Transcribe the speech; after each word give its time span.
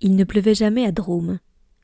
Il 0.00 0.14
ne 0.16 0.24
pleuvait 0.24 0.54
jamais 0.54 0.84
à 0.84 0.92
Drôme. 0.92 1.38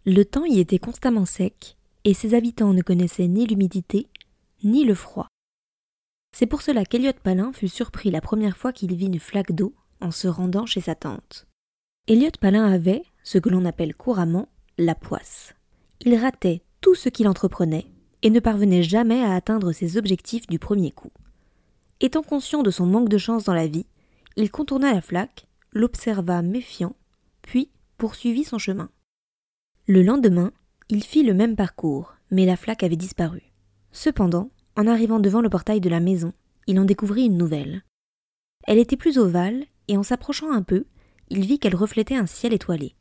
Le 0.04 0.24
temps 0.24 0.44
y 0.44 0.60
était 0.60 0.78
constamment 0.78 1.24
sec, 1.24 1.76
et 2.04 2.12
ses 2.12 2.34
habitants 2.34 2.74
ne 2.74 2.82
connaissaient 2.82 3.28
ni 3.28 3.46
l'humidité, 3.46 4.08
ni 4.64 4.84
le 4.84 4.94
froid. 4.94 5.28
C'est 6.34 6.46
pour 6.46 6.62
cela 6.62 6.84
qu'Eliot 6.84 7.12
Palin 7.22 7.52
fut 7.52 7.68
surpris 7.68 8.10
la 8.10 8.20
première 8.20 8.56
fois 8.56 8.72
qu'il 8.72 8.94
vit 8.94 9.06
une 9.06 9.20
flaque 9.20 9.52
d'eau 9.52 9.74
en 10.00 10.10
se 10.10 10.28
rendant 10.28 10.66
chez 10.66 10.80
sa 10.80 10.94
tante. 10.94 11.46
Elliot 12.08 12.32
Palin 12.40 12.64
avait, 12.64 13.04
ce 13.22 13.38
que 13.38 13.48
l'on 13.48 13.64
appelle 13.64 13.94
couramment, 13.94 14.48
la 14.76 14.94
poisse. 14.94 15.54
Il 16.00 16.16
ratait 16.16 16.62
tout 16.80 16.94
ce 16.94 17.08
qu'il 17.08 17.28
entreprenait 17.28 17.86
et 18.22 18.30
ne 18.30 18.40
parvenait 18.40 18.82
jamais 18.82 19.22
à 19.22 19.34
atteindre 19.34 19.72
ses 19.72 19.96
objectifs 19.96 20.46
du 20.48 20.58
premier 20.58 20.90
coup. 20.90 21.12
Étant 22.00 22.22
conscient 22.22 22.62
de 22.62 22.70
son 22.70 22.86
manque 22.86 23.08
de 23.08 23.18
chance 23.18 23.44
dans 23.44 23.54
la 23.54 23.68
vie, 23.68 23.86
il 24.36 24.50
contourna 24.50 24.92
la 24.92 25.00
flaque, 25.00 25.46
l'observa 25.72 26.42
méfiant, 26.42 26.96
puis 27.42 27.70
poursuivit 28.02 28.42
son 28.42 28.58
chemin. 28.58 28.90
Le 29.86 30.02
lendemain, 30.02 30.50
il 30.88 31.04
fit 31.04 31.22
le 31.22 31.34
même 31.34 31.54
parcours, 31.54 32.16
mais 32.32 32.46
la 32.46 32.56
flaque 32.56 32.82
avait 32.82 32.96
disparu. 32.96 33.42
Cependant, 33.92 34.50
en 34.74 34.88
arrivant 34.88 35.20
devant 35.20 35.40
le 35.40 35.48
portail 35.48 35.80
de 35.80 35.88
la 35.88 36.00
maison, 36.00 36.32
il 36.66 36.80
en 36.80 36.84
découvrit 36.84 37.26
une 37.26 37.38
nouvelle. 37.38 37.84
Elle 38.64 38.80
était 38.80 38.96
plus 38.96 39.18
ovale, 39.18 39.66
et 39.86 39.96
en 39.96 40.02
s'approchant 40.02 40.50
un 40.50 40.64
peu, 40.64 40.84
il 41.28 41.46
vit 41.46 41.60
qu'elle 41.60 41.76
reflétait 41.76 42.16
un 42.16 42.26
ciel 42.26 42.52
étoilé. 42.52 42.96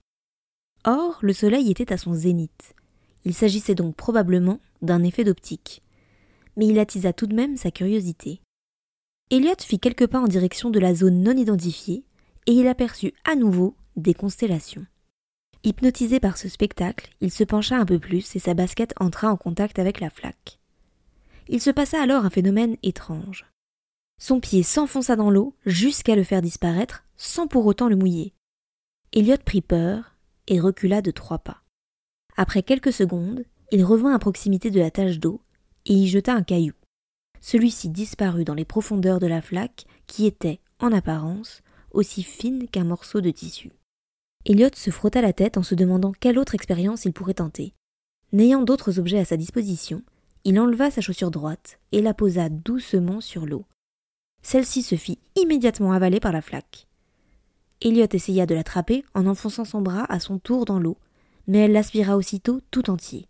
Or, 0.84 1.18
le 1.24 1.34
soleil 1.34 1.72
était 1.72 1.92
à 1.92 1.98
son 1.98 2.14
zénith. 2.14 2.76
Il 3.26 3.34
s'agissait 3.34 3.74
donc 3.74 3.96
probablement 3.96 4.60
d'un 4.84 5.02
effet 5.02 5.24
d'optique. 5.24 5.82
Mais 6.58 6.68
il 6.68 6.78
attisa 6.78 7.12
tout 7.12 7.26
de 7.26 7.34
même 7.34 7.58
sa 7.58 7.72
curiosité. 7.72 8.40
Elliot 9.32 9.56
fit 9.62 9.80
quelques 9.80 10.06
pas 10.06 10.22
en 10.22 10.28
direction 10.28 10.70
de 10.70 10.80
la 10.80 10.94
zone 10.94 11.24
non 11.24 11.36
identifiée, 11.36 12.06
et 12.46 12.52
il 12.52 12.68
aperçut 12.68 13.16
à 13.24 13.34
nouveau 13.34 13.76
des 13.96 14.14
constellations. 14.14 14.86
Hypnotisé 15.64 16.20
par 16.20 16.38
ce 16.38 16.50
spectacle, 16.50 17.12
il 17.22 17.30
se 17.32 17.44
pencha 17.44 17.78
un 17.78 17.86
peu 17.86 18.00
plus 18.00 18.36
et 18.36 18.40
sa 18.40 18.56
basket 18.56 18.96
entra 19.00 19.32
en 19.32 19.38
contact 19.38 19.78
avec 19.78 20.00
la 20.00 20.10
flaque. 20.10 20.60
Il 21.50 21.62
se 21.62 21.70
passa 21.70 22.02
alors 22.02 22.26
un 22.26 22.32
phénomène 22.32 22.78
étrange. 22.82 23.46
Son 24.18 24.40
pied 24.40 24.64
s'enfonça 24.64 25.16
dans 25.16 25.30
l'eau 25.30 25.56
jusqu'à 25.68 26.16
le 26.16 26.24
faire 26.24 26.42
disparaître 26.42 27.04
sans 27.16 27.48
pour 27.48 27.68
autant 27.68 27.90
le 27.90 27.96
mouiller. 27.96 28.34
Elliot 29.14 29.38
prit 29.46 29.62
peur 29.62 30.16
et 30.48 30.60
recula 30.60 31.04
de 31.04 31.12
trois 31.12 31.40
pas. 31.40 31.62
Après 32.38 32.64
quelques 32.64 32.94
secondes, 32.94 33.44
il 33.72 33.84
revint 33.84 34.16
à 34.16 34.20
proximité 34.20 34.72
de 34.72 34.80
la 34.80 34.90
tache 34.90 35.20
d'eau 35.20 35.42
et 35.86 35.94
y 35.94 36.08
jeta 36.08 36.34
un 36.34 36.44
caillou. 36.44 36.74
Celui-ci 37.40 37.90
disparut 37.90 38.46
dans 38.46 38.56
les 38.56 38.66
profondeurs 38.66 39.20
de 39.20 39.28
la 39.28 39.42
flaque 39.44 39.86
qui 40.08 40.26
était, 40.26 40.60
en 40.80 40.92
apparence, 40.92 41.62
aussi 41.92 42.24
fine 42.24 42.68
qu'un 42.68 42.84
morceau 42.84 43.22
de 43.22 43.30
tissu. 43.30 43.72
Elliot 44.46 44.70
se 44.76 44.90
frotta 44.90 45.22
la 45.22 45.34
tête 45.34 45.58
en 45.58 45.64
se 45.64 45.76
demandant 45.76 46.14
quelle 46.20 46.40
autre 46.40 46.56
expérience 46.56 47.06
il 47.06 47.14
pourrait 47.14 47.36
tenter. 47.36 47.74
N'ayant 48.34 48.64
d'autres 48.64 49.00
objets 49.00 49.20
à 49.20 49.26
sa 49.26 49.38
disposition, 49.38 50.02
il 50.46 50.60
enleva 50.60 50.90
sa 50.90 51.02
chaussure 51.02 51.32
droite 51.32 51.80
et 51.92 52.02
la 52.02 52.14
posa 52.14 52.50
doucement 52.50 53.22
sur 53.22 53.46
l'eau. 53.46 53.66
Celle-ci 54.42 54.82
se 54.82 54.96
fit 54.96 55.20
immédiatement 55.36 55.92
avaler 55.92 56.20
par 56.20 56.32
la 56.32 56.42
flaque. 56.42 56.88
Elliot 57.82 58.08
essaya 58.12 58.46
de 58.46 58.56
l'attraper 58.56 59.04
en 59.14 59.28
enfonçant 59.28 59.66
son 59.66 59.82
bras 59.82 60.06
à 60.10 60.20
son 60.20 60.40
tour 60.40 60.66
dans 60.66 60.80
l'eau, 60.80 60.98
mais 61.48 61.60
elle 61.60 61.74
l'aspira 61.74 62.18
aussitôt 62.18 62.62
tout 62.72 62.90
entier. 62.90 63.28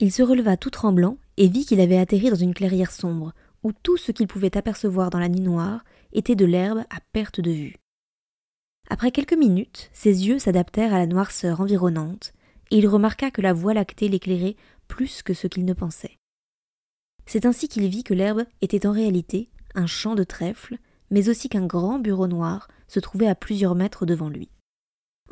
Il 0.00 0.12
se 0.12 0.22
releva 0.22 0.56
tout 0.56 0.70
tremblant 0.70 1.16
et 1.36 1.48
vit 1.48 1.64
qu'il 1.64 1.80
avait 1.80 1.98
atterri 1.98 2.28
dans 2.28 2.36
une 2.36 2.54
clairière 2.54 2.92
sombre, 2.92 3.32
où 3.62 3.72
tout 3.72 3.96
ce 3.96 4.12
qu'il 4.12 4.26
pouvait 4.26 4.56
apercevoir 4.56 5.10
dans 5.10 5.18
la 5.18 5.28
nuit 5.28 5.40
noire 5.40 5.84
était 6.12 6.36
de 6.36 6.44
l'herbe 6.44 6.84
à 6.90 6.98
perte 7.12 7.40
de 7.40 7.50
vue. 7.50 7.76
Après 8.90 9.10
quelques 9.10 9.34
minutes, 9.34 9.90
ses 9.92 10.26
yeux 10.26 10.38
s'adaptèrent 10.38 10.94
à 10.94 10.98
la 10.98 11.06
noirceur 11.06 11.60
environnante, 11.60 12.32
et 12.70 12.78
il 12.78 12.86
remarqua 12.86 13.30
que 13.30 13.40
la 13.40 13.52
voie 13.52 13.74
lactée 13.74 14.08
l'éclairait 14.08 14.56
plus 14.88 15.22
que 15.22 15.34
ce 15.34 15.46
qu'il 15.46 15.64
ne 15.64 15.72
pensait. 15.72 16.18
C'est 17.26 17.46
ainsi 17.46 17.68
qu'il 17.68 17.88
vit 17.88 18.04
que 18.04 18.14
l'herbe 18.14 18.44
était 18.60 18.86
en 18.86 18.92
réalité 18.92 19.48
un 19.74 19.86
champ 19.86 20.14
de 20.14 20.24
trèfle, 20.24 20.78
mais 21.10 21.28
aussi 21.28 21.48
qu'un 21.48 21.66
grand 21.66 21.98
bureau 21.98 22.26
noir 22.26 22.68
se 22.88 23.00
trouvait 23.00 23.26
à 23.26 23.34
plusieurs 23.34 23.74
mètres 23.74 24.06
devant 24.06 24.28
lui. 24.28 24.50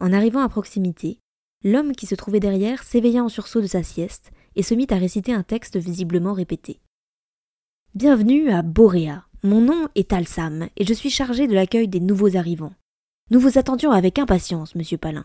En 0.01 0.13
arrivant 0.13 0.41
à 0.41 0.49
proximité, 0.49 1.21
l'homme 1.65 1.93
qui 1.93 2.07
se 2.07 2.15
trouvait 2.15 2.41
derrière 2.41 2.83
s'éveilla 2.83 3.23
en 3.23 3.29
sursaut 3.29 3.61
de 3.61 3.67
sa 3.67 3.83
sieste 3.83 4.31
et 4.57 4.63
se 4.63 4.75
mit 4.75 4.87
à 4.91 4.97
réciter 4.97 5.33
un 5.33 5.43
texte 5.43 5.77
visiblement 5.77 6.33
répété. 6.33 6.81
Bienvenue 7.95 8.51
à 8.51 8.63
Boréa. 8.63 9.27
Mon 9.43 9.61
nom 9.61 9.89
est 9.95 10.13
Alsam 10.13 10.69
et 10.77 10.85
je 10.85 10.95
suis 10.95 11.11
chargé 11.11 11.47
de 11.47 11.55
l'accueil 11.55 11.89
des 11.89 12.01
nouveaux 12.01 12.37
arrivants. 12.37 12.75
Nous 13.33 13.41
vous 13.41 13.57
attendions 13.57 13.93
avec 13.93 14.19
impatience, 14.19 14.75
monsieur 14.75 14.99
Palin. 14.99 15.25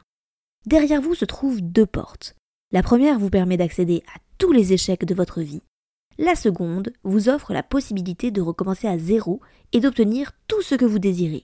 Derrière 0.65 1.01
vous 1.01 1.13
se 1.13 1.25
trouvent 1.25 1.59
deux 1.59 1.85
portes. 1.85 2.37
La 2.71 2.81
première 2.81 3.19
vous 3.19 3.29
permet 3.29 3.57
d'accéder 3.57 4.01
à 4.15 4.19
tous 4.37 4.53
les 4.53 4.71
échecs 4.71 5.03
de 5.03 5.13
votre 5.13 5.41
vie. 5.41 5.61
La 6.17 6.35
seconde 6.35 6.93
vous 7.03 7.27
offre 7.27 7.51
la 7.51 7.63
possibilité 7.63 8.31
de 8.31 8.39
recommencer 8.39 8.87
à 8.87 8.97
zéro 8.97 9.41
et 9.73 9.81
d'obtenir 9.81 10.31
tout 10.47 10.61
ce 10.61 10.75
que 10.75 10.85
vous 10.85 10.99
désirez. 10.99 11.43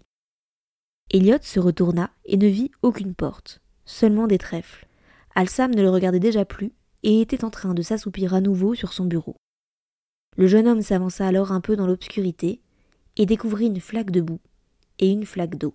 Elliot 1.12 1.40
se 1.42 1.60
retourna 1.60 2.12
et 2.24 2.38
ne 2.38 2.48
vit 2.48 2.72
aucune 2.82 3.14
porte, 3.14 3.60
seulement 3.84 4.28
des 4.28 4.38
trèfles. 4.38 4.88
Alsam 5.36 5.76
ne 5.76 5.82
le 5.82 5.90
regardait 5.90 6.22
déjà 6.22 6.46
plus 6.46 6.72
et 7.04 7.20
était 7.20 7.44
en 7.44 7.50
train 7.50 7.74
de 7.74 7.82
s'assoupir 7.82 8.34
à 8.34 8.40
nouveau 8.40 8.74
sur 8.74 8.94
son 8.94 9.04
bureau. 9.04 9.36
Le 10.38 10.48
jeune 10.48 10.70
homme 10.70 10.82
s'avança 10.82 11.28
alors 11.28 11.52
un 11.52 11.60
peu 11.60 11.76
dans 11.76 11.88
l'obscurité 11.88 12.62
et 13.18 13.26
découvrit 13.26 13.68
une 13.68 13.82
flaque 13.82 14.12
de 14.12 14.22
boue 14.22 14.40
et 15.00 15.10
une 15.10 15.26
flaque 15.26 15.58
d'eau. 15.58 15.74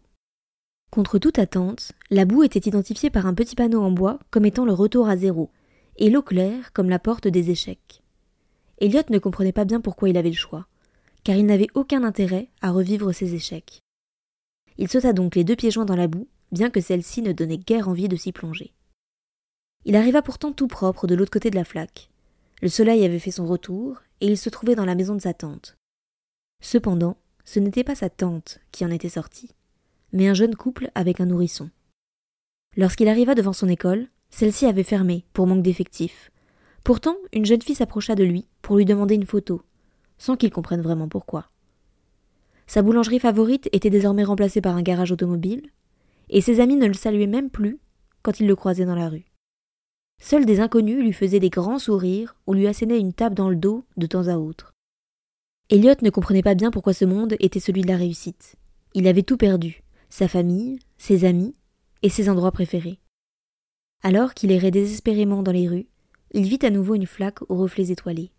Contre 0.90 1.18
toute 1.18 1.38
attente, 1.38 1.92
la 2.10 2.24
boue 2.24 2.42
était 2.42 2.66
identifiée 2.66 3.10
par 3.10 3.26
un 3.26 3.34
petit 3.34 3.54
panneau 3.54 3.82
en 3.82 3.90
bois 3.90 4.18
comme 4.30 4.46
étant 4.46 4.64
le 4.64 4.72
retour 4.72 5.08
à 5.08 5.16
zéro, 5.16 5.50
et 5.96 6.08
l'eau 6.08 6.22
claire 6.22 6.72
comme 6.72 6.88
la 6.88 6.98
porte 6.98 7.28
des 7.28 7.50
échecs. 7.50 8.02
Elliot 8.78 9.02
ne 9.10 9.18
comprenait 9.18 9.52
pas 9.52 9.64
bien 9.64 9.80
pourquoi 9.80 10.08
il 10.08 10.16
avait 10.16 10.30
le 10.30 10.34
choix, 10.34 10.66
car 11.24 11.36
il 11.36 11.44
n'avait 11.44 11.68
aucun 11.74 12.04
intérêt 12.04 12.48
à 12.62 12.70
revivre 12.70 13.12
ses 13.12 13.34
échecs. 13.34 13.82
Il 14.78 14.88
sauta 14.88 15.12
donc 15.12 15.34
les 15.34 15.44
deux 15.44 15.56
pieds 15.56 15.70
joints 15.70 15.84
dans 15.84 15.96
la 15.96 16.06
boue, 16.06 16.28
bien 16.52 16.70
que 16.70 16.80
celle-ci 16.80 17.20
ne 17.20 17.32
donnait 17.32 17.58
guère 17.58 17.88
envie 17.88 18.08
de 18.08 18.16
s'y 18.16 18.32
plonger. 18.32 18.72
Il 19.84 19.96
arriva 19.96 20.22
pourtant 20.22 20.52
tout 20.52 20.68
propre 20.68 21.06
de 21.06 21.14
l'autre 21.14 21.30
côté 21.30 21.50
de 21.50 21.56
la 21.56 21.64
flaque. 21.64 22.08
Le 22.62 22.68
soleil 22.68 23.04
avait 23.04 23.18
fait 23.18 23.30
son 23.30 23.46
retour, 23.46 24.00
et 24.20 24.28
il 24.28 24.38
se 24.38 24.48
trouvait 24.48 24.74
dans 24.74 24.84
la 24.84 24.94
maison 24.94 25.14
de 25.14 25.20
sa 25.20 25.34
tante. 25.34 25.76
Cependant, 26.62 27.18
ce 27.44 27.60
n'était 27.60 27.84
pas 27.84 27.94
sa 27.94 28.08
tante 28.08 28.60
qui 28.72 28.84
en 28.84 28.90
était 28.90 29.08
sortie 29.08 29.50
mais 30.12 30.28
un 30.28 30.34
jeune 30.34 30.54
couple 30.54 30.90
avec 30.94 31.20
un 31.20 31.26
nourrisson. 31.26 31.70
Lorsqu'il 32.76 33.08
arriva 33.08 33.34
devant 33.34 33.52
son 33.52 33.68
école, 33.68 34.08
celle-ci 34.30 34.66
avait 34.66 34.82
fermé, 34.82 35.24
pour 35.32 35.46
manque 35.46 35.62
d'effectifs. 35.62 36.30
Pourtant, 36.84 37.16
une 37.32 37.46
jeune 37.46 37.62
fille 37.62 37.74
s'approcha 37.74 38.14
de 38.14 38.24
lui 38.24 38.46
pour 38.62 38.76
lui 38.76 38.84
demander 38.84 39.14
une 39.14 39.26
photo, 39.26 39.62
sans 40.18 40.36
qu'il 40.36 40.50
comprenne 40.50 40.82
vraiment 40.82 41.08
pourquoi. 41.08 41.50
Sa 42.66 42.82
boulangerie 42.82 43.18
favorite 43.18 43.68
était 43.72 43.90
désormais 43.90 44.24
remplacée 44.24 44.60
par 44.60 44.76
un 44.76 44.82
garage 44.82 45.12
automobile, 45.12 45.70
et 46.28 46.40
ses 46.40 46.60
amis 46.60 46.76
ne 46.76 46.86
le 46.86 46.94
saluaient 46.94 47.26
même 47.26 47.50
plus 47.50 47.78
quand 48.22 48.40
ils 48.40 48.46
le 48.46 48.56
croisaient 48.56 48.84
dans 48.84 48.94
la 48.94 49.08
rue. 49.08 49.24
Seuls 50.20 50.44
des 50.44 50.60
inconnus 50.60 51.02
lui 51.02 51.12
faisaient 51.12 51.40
des 51.40 51.48
grands 51.48 51.78
sourires 51.78 52.36
ou 52.46 52.54
lui 52.54 52.66
assénaient 52.66 52.98
une 52.98 53.12
tape 53.12 53.34
dans 53.34 53.48
le 53.48 53.56
dos 53.56 53.84
de 53.96 54.06
temps 54.06 54.28
à 54.28 54.36
autre. 54.36 54.72
Elliot 55.70 55.94
ne 56.02 56.10
comprenait 56.10 56.42
pas 56.42 56.54
bien 56.54 56.70
pourquoi 56.70 56.92
ce 56.92 57.04
monde 57.04 57.36
était 57.40 57.60
celui 57.60 57.82
de 57.82 57.88
la 57.88 57.96
réussite. 57.96 58.56
Il 58.94 59.06
avait 59.06 59.22
tout 59.22 59.36
perdu, 59.36 59.82
sa 60.10 60.28
famille, 60.28 60.78
ses 60.96 61.24
amis 61.24 61.54
et 62.02 62.08
ses 62.08 62.28
endroits 62.28 62.52
préférés. 62.52 62.98
Alors 64.02 64.34
qu'il 64.34 64.52
errait 64.52 64.70
désespérément 64.70 65.42
dans 65.42 65.52
les 65.52 65.68
rues, 65.68 65.86
il 66.32 66.46
vit 66.46 66.64
à 66.64 66.70
nouveau 66.70 66.94
une 66.94 67.06
flaque 67.06 67.42
aux 67.50 67.56
reflets 67.56 67.90
étoilés. 67.90 68.32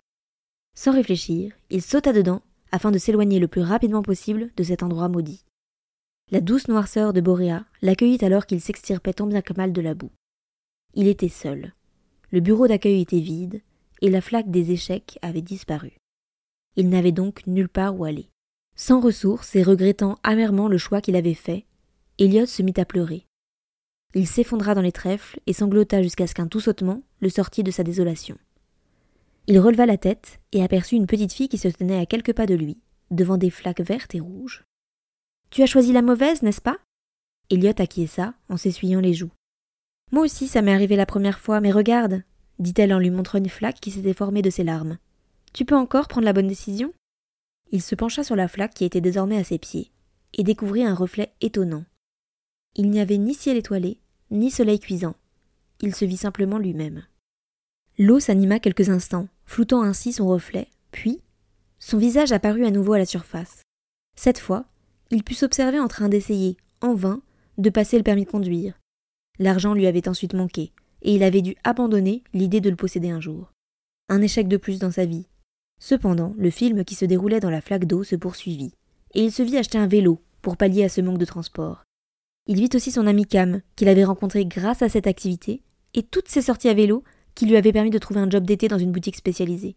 Sans 0.75 0.94
réfléchir, 0.94 1.54
il 1.69 1.81
sauta 1.81 2.13
dedans 2.13 2.42
afin 2.71 2.92
de 2.92 2.98
s'éloigner 2.98 3.39
le 3.39 3.48
plus 3.48 3.62
rapidement 3.62 4.04
possible 4.04 4.51
de 4.56 4.63
cet 4.63 4.83
endroit 4.83 5.10
maudit. 5.10 5.44
La 6.31 6.42
douce 6.42 6.68
noirceur 6.68 7.12
de 7.12 7.21
Boréa 7.21 7.66
l'accueillit 7.81 8.24
alors 8.24 8.45
qu'il 8.45 8.62
s'extirpait 8.62 9.13
tant 9.13 9.25
bien 9.25 9.42
que 9.42 9.54
mal 9.54 9.74
de 9.74 9.81
la 9.81 9.95
boue. 9.95 10.12
Il 10.94 11.07
était 11.07 11.30
seul. 11.30 11.74
Le 12.31 12.39
bureau 12.39 12.68
d'accueil 12.68 13.01
était 13.01 13.19
vide, 13.19 13.62
et 14.01 14.10
la 14.10 14.22
flaque 14.22 14.51
des 14.51 14.72
échecs 14.72 15.18
avait 15.22 15.42
disparu. 15.42 15.94
Il 16.75 16.89
n'avait 16.89 17.12
donc 17.12 17.45
nulle 17.48 17.69
part 17.69 18.00
où 18.00 18.06
aller. 18.06 18.30
Sans 18.81 19.02
ressources 19.02 19.58
et 19.58 19.62
regrettant 19.62 20.20
amèrement 20.24 20.70
le 20.70 20.78
choix 20.78 21.02
qu'il 21.02 21.18
avait 21.18 21.34
fait, 21.34 21.66
Elliot 22.18 22.46
se 22.46 22.64
mit 22.64 22.74
à 22.78 22.86
pleurer. 22.86 23.26
Il 24.16 24.26
s'effondra 24.26 24.74
dans 24.74 24.81
les 24.81 24.94
trèfles 24.94 25.42
et 25.48 25.52
sanglota 25.52 26.02
jusqu'à 26.02 26.28
ce 26.28 26.34
qu'un 26.34 26.48
tout 26.48 26.62
sautement 26.62 27.04
le 27.20 27.28
sortit 27.28 27.62
de 27.62 27.72
sa 27.72 27.84
désolation. 27.84 28.38
Il 29.48 29.60
releva 29.60 29.86
la 29.86 29.98
tête 29.98 30.40
et 30.54 30.64
aperçut 30.64 30.96
une 30.96 31.08
petite 31.08 31.34
fille 31.34 31.50
qui 31.50 31.58
se 31.58 31.68
tenait 31.68 32.00
à 32.00 32.06
quelques 32.06 32.31
pas 32.31 32.46
de 32.46 32.56
lui, 32.56 32.80
devant 33.12 33.36
des 33.36 33.50
flaques 33.50 33.81
vertes 33.81 34.16
et 34.16 34.22
rouges. 34.22 34.64
Tu 35.50 35.62
as 35.62 35.66
choisi 35.66 35.92
la 35.92 36.02
mauvaise, 36.02 36.42
n'est-ce 36.42 36.62
pas? 36.62 36.78
Elliot 37.50 37.74
acquiesça 37.80 38.34
en 38.48 38.56
s'essuyant 38.56 39.02
les 39.02 39.14
joues. 39.14 39.34
Moi 40.14 40.24
aussi, 40.24 40.48
ça 40.48 40.62
m'est 40.62 40.74
arrivé 40.74 40.96
la 40.96 41.06
première 41.06 41.40
fois, 41.40 41.60
mais 41.60 41.74
regarde, 41.74 42.24
dit-elle 42.60 42.94
en 42.94 43.00
lui 43.00 43.12
montrant 43.12 43.40
une 43.40 43.50
flaque 43.50 43.82
qui 43.82 43.92
s'était 43.92 44.14
formée 44.14 44.42
de 44.42 44.50
ses 44.50 44.64
larmes. 44.64 45.00
Tu 45.52 45.66
peux 45.66 45.75
encore 45.75 46.08
prendre 46.08 46.25
la 46.25 46.34
bonne 46.34 46.48
décision? 46.48 46.94
Il 47.71 47.81
se 47.81 47.95
pencha 47.95 48.24
sur 48.24 48.36
la 48.36 48.48
flaque 48.48 48.74
qui 48.74 48.86
était 48.86 49.01
désormais 49.01 49.38
à 49.38 49.44
ses 49.44 49.60
pieds, 49.60 49.92
et 50.33 50.44
découvrit 50.44 50.83
un 50.83 50.95
reflet 50.95 51.33
étonnant. 51.42 51.86
Il 52.75 52.89
n'y 52.89 53.00
avait 53.00 53.18
ni 53.18 53.33
ciel 53.33 53.57
étoilé, 53.57 54.00
ni 54.31 54.51
soleil 54.51 54.80
cuisant. 54.80 55.16
Il 55.81 55.95
se 55.95 56.06
vit 56.06 56.18
simplement 56.18 56.57
lui-même. 56.57 57.06
L'eau 57.98 58.19
s'anima 58.19 58.60
quelques 58.60 58.89
instants, 58.89 59.27
floutant 59.45 59.81
ainsi 59.81 60.13
son 60.13 60.27
reflet, 60.27 60.68
puis 60.92 61.21
son 61.80 61.98
visage 61.98 62.31
apparut 62.31 62.66
à 62.66 62.71
nouveau 62.71 62.94
à 62.94 62.98
la 62.98 63.06
surface. 63.06 63.62
Cette 64.15 64.39
fois, 64.39 64.65
il 65.12 65.24
put 65.24 65.33
s'observer 65.33 65.80
en 65.80 65.88
train 65.88 66.10
d'essayer, 66.10 66.57
en 66.81 66.94
vain, 66.94 67.22
de 67.57 67.69
passer 67.69 67.98
le 67.98 68.04
permis 68.04 68.25
de 68.25 68.30
conduire. 68.30 68.77
L'argent 69.39 69.74
lui 69.74 69.88
avait 69.88 70.07
ensuite 70.07 70.33
manqué, 70.33 70.74
et 71.01 71.15
il 71.15 71.24
avait 71.24 71.42
dû 71.42 71.56
abandonner 71.63 72.24
l'idée 72.33 72.62
de 72.62 72.69
le 72.69 72.75
posséder 72.75 73.10
un 73.10 73.22
jour. 73.22 73.54
Un 74.10 74.22
échec 74.22 74.48
de 74.48 74.57
plus 74.57 74.80
dans 74.80 74.92
sa 74.92 75.06
vie. 75.06 75.27
Cependant, 75.80 76.34
le 76.38 76.50
film 76.50 76.84
qui 76.84 76.96
se 76.96 77.06
déroulait 77.06 77.40
dans 77.40 77.50
la 77.50 77.62
flaque 77.62 77.86
d'eau 77.86 78.04
se 78.04 78.16
poursuivit, 78.16 78.74
et 79.14 79.24
il 79.24 79.31
se 79.31 79.44
vit 79.44 79.58
acheter 79.58 79.78
un 79.78 79.88
vélo 79.88 80.22
pour 80.42 80.58
pallier 80.58 80.84
à 80.84 80.90
ce 80.90 81.02
manque 81.02 81.18
de 81.18 81.26
transport. 81.26 81.84
Il 82.48 82.58
vit 82.58 82.70
aussi 82.74 82.92
son 82.92 83.08
ami 83.08 83.26
Cam, 83.26 83.62
qu'il 83.76 83.88
avait 83.88 84.04
rencontré 84.04 84.46
grâce 84.46 84.81
à 84.81 84.90
cette 84.90 85.08
activité, 85.08 85.62
et 85.94 86.04
toutes 86.04 86.28
ses 86.28 86.42
sorties 86.42 86.70
à 86.70 86.74
vélo 86.74 87.04
qui 87.36 87.46
lui 87.46 87.56
avaient 87.56 87.72
permis 87.72 87.90
de 87.90 87.98
trouver 87.98 88.20
un 88.20 88.30
job 88.30 88.44
d'été 88.44 88.68
dans 88.68 88.78
une 88.78 88.92
boutique 88.92 89.16
spécialisée. 89.16 89.76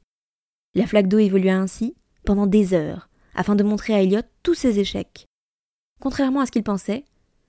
La 0.74 0.86
flaque 0.86 1.08
d'eau 1.08 1.18
évolua 1.18 1.54
ainsi, 1.54 1.94
pendant 2.24 2.46
des 2.46 2.74
heures, 2.74 3.08
afin 3.34 3.54
de 3.54 3.62
montrer 3.62 3.94
à 3.94 4.02
Elliot 4.02 4.22
tous 4.42 4.54
ses 4.54 4.78
échecs. 4.78 5.26
Contrairement 6.00 6.40
à 6.40 6.46
ce 6.46 6.50
qu'il 6.50 6.64
pensait, 6.64 7.04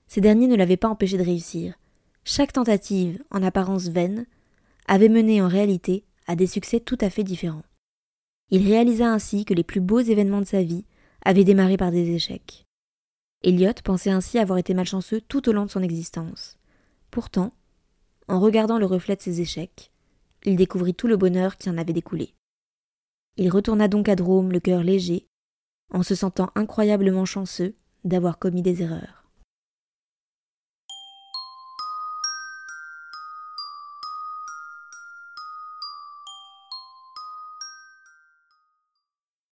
ces 0.06 0.20
derniers 0.20 0.46
ne 0.46 0.56
l'avaient 0.56 0.76
pas 0.76 0.88
empêché 0.88 1.16
de 1.16 1.24
réussir. 1.24 1.74
Chaque 2.24 2.52
tentative, 2.52 3.22
en 3.30 3.42
apparence 3.42 3.88
vaine, 3.88 4.26
avait 4.86 5.08
mené 5.08 5.42
en 5.42 5.48
réalité 5.48 6.04
à 6.26 6.36
des 6.36 6.46
succès 6.46 6.80
tout 6.80 6.98
à 7.00 7.10
fait 7.10 7.24
différents. 7.24 7.64
Il 8.50 8.66
réalisa 8.66 9.10
ainsi 9.10 9.44
que 9.44 9.54
les 9.54 9.64
plus 9.64 9.80
beaux 9.80 10.00
événements 10.00 10.40
de 10.40 10.46
sa 10.46 10.62
vie 10.62 10.84
avaient 11.24 11.44
démarré 11.44 11.76
par 11.76 11.90
des 11.90 12.10
échecs. 12.10 12.64
Elliot 13.42 13.72
pensait 13.82 14.10
ainsi 14.10 14.38
avoir 14.38 14.58
été 14.58 14.74
malchanceux 14.74 15.20
tout 15.20 15.48
au 15.48 15.52
long 15.52 15.66
de 15.66 15.70
son 15.70 15.82
existence. 15.82 16.58
Pourtant, 17.10 17.52
en 18.28 18.40
regardant 18.40 18.78
le 18.78 18.86
reflet 18.86 19.16
de 19.16 19.22
ses 19.22 19.40
échecs, 19.40 19.90
il 20.44 20.56
découvrit 20.56 20.94
tout 20.94 21.06
le 21.06 21.16
bonheur 21.16 21.56
qui 21.56 21.70
en 21.70 21.78
avait 21.78 21.92
découlé. 21.92 22.34
Il 23.36 23.50
retourna 23.50 23.88
donc 23.88 24.08
à 24.08 24.16
Drôme 24.16 24.52
le 24.52 24.60
cœur 24.60 24.82
léger, 24.82 25.26
en 25.92 26.02
se 26.02 26.14
sentant 26.14 26.50
incroyablement 26.54 27.24
chanceux 27.24 27.74
d'avoir 28.04 28.38
commis 28.38 28.62
des 28.62 28.82
erreurs. 28.82 29.23